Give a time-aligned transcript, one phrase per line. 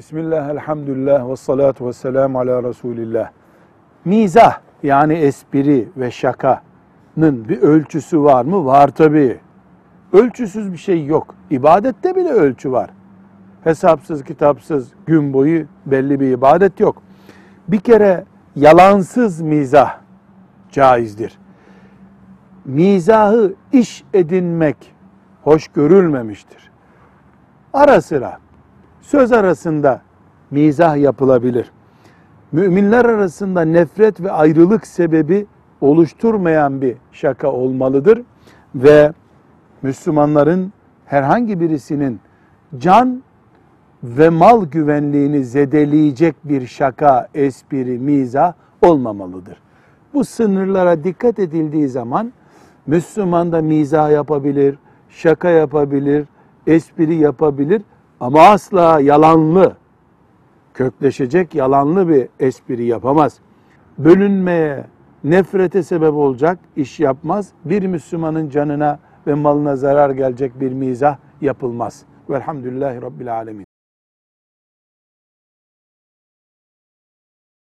[0.00, 3.30] Bismillah, elhamdülillah ve salatu ve selamu ala Resulillah.
[4.04, 8.64] Mizah yani espri ve şakanın bir ölçüsü var mı?
[8.64, 9.40] Var tabii.
[10.12, 11.34] Ölçüsüz bir şey yok.
[11.50, 12.90] İbadette bile ölçü var.
[13.64, 17.02] Hesapsız, kitapsız, gün boyu belli bir ibadet yok.
[17.68, 18.24] Bir kere
[18.56, 19.98] yalansız mizah
[20.70, 21.38] caizdir.
[22.64, 24.76] Mizahı iş edinmek
[25.42, 26.70] hoş görülmemiştir.
[27.72, 28.38] Ara sıra
[29.10, 30.00] söz arasında
[30.50, 31.70] mizah yapılabilir.
[32.52, 35.46] Müminler arasında nefret ve ayrılık sebebi
[35.80, 38.22] oluşturmayan bir şaka olmalıdır
[38.74, 39.12] ve
[39.82, 40.72] Müslümanların
[41.06, 42.20] herhangi birisinin
[42.78, 43.22] can
[44.02, 48.52] ve mal güvenliğini zedeleyecek bir şaka, espri, mizah
[48.82, 49.60] olmamalıdır.
[50.14, 52.32] Bu sınırlara dikkat edildiği zaman
[52.86, 56.26] Müslüman da mizah yapabilir, şaka yapabilir,
[56.66, 57.82] espri yapabilir
[58.20, 59.76] ama asla yalanlı,
[60.74, 63.38] kökleşecek yalanlı bir espri yapamaz.
[63.98, 64.84] Bölünmeye,
[65.24, 67.48] nefrete sebep olacak iş yapmaz.
[67.64, 72.02] Bir Müslümanın canına ve malına zarar gelecek bir mizah yapılmaz.
[72.30, 73.69] Velhamdülillahi Rabbil Alemin.